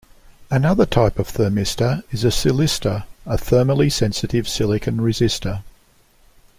[0.49, 5.61] Another type of thermistor is a silistor, a thermally sensitive silicon resistor.